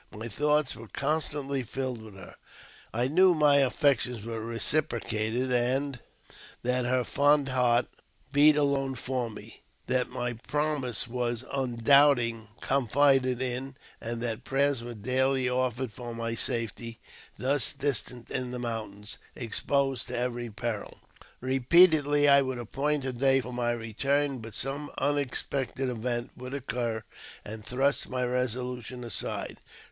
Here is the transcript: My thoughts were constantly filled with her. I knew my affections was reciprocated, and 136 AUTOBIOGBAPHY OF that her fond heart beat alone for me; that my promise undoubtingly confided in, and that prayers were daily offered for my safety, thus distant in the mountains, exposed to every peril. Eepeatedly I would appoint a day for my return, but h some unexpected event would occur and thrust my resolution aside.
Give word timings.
My 0.09 0.27
thoughts 0.29 0.75
were 0.75 0.87
constantly 0.87 1.61
filled 1.61 2.01
with 2.01 2.15
her. 2.15 2.33
I 2.91 3.07
knew 3.07 3.35
my 3.35 3.57
affections 3.57 4.23
was 4.23 4.39
reciprocated, 4.39 5.53
and 5.53 5.99
136 6.63 6.63
AUTOBIOGBAPHY 6.63 6.63
OF 6.63 6.63
that 6.83 6.89
her 6.89 7.03
fond 7.03 7.49
heart 7.49 7.85
beat 8.31 8.57
alone 8.57 8.95
for 8.95 9.29
me; 9.29 9.61
that 9.85 10.09
my 10.09 10.33
promise 10.33 11.05
undoubtingly 11.07 12.47
confided 12.61 13.43
in, 13.43 13.75
and 14.01 14.23
that 14.23 14.43
prayers 14.43 14.83
were 14.83 14.95
daily 14.95 15.47
offered 15.47 15.91
for 15.91 16.15
my 16.15 16.33
safety, 16.33 16.99
thus 17.37 17.71
distant 17.71 18.31
in 18.31 18.49
the 18.49 18.57
mountains, 18.57 19.19
exposed 19.35 20.07
to 20.07 20.17
every 20.17 20.49
peril. 20.49 20.97
Eepeatedly 21.43 22.27
I 22.27 22.41
would 22.41 22.57
appoint 22.57 23.05
a 23.05 23.13
day 23.13 23.39
for 23.39 23.53
my 23.53 23.69
return, 23.69 24.39
but 24.39 24.53
h 24.53 24.55
some 24.55 24.89
unexpected 24.97 25.89
event 25.89 26.31
would 26.35 26.55
occur 26.55 27.03
and 27.45 27.63
thrust 27.63 28.09
my 28.09 28.23
resolution 28.25 29.03
aside. 29.03 29.59